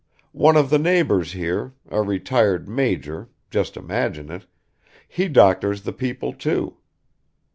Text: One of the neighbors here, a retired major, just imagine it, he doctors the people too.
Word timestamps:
One 0.33 0.57
of 0.57 0.71
the 0.71 0.79
neighbors 0.79 1.33
here, 1.33 1.73
a 1.91 2.01
retired 2.01 2.67
major, 2.67 3.29
just 3.51 3.77
imagine 3.77 4.31
it, 4.31 4.47
he 5.07 5.27
doctors 5.27 5.83
the 5.83 5.93
people 5.93 6.33
too. 6.33 6.77